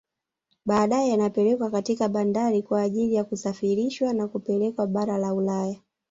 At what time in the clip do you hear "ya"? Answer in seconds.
3.15-3.23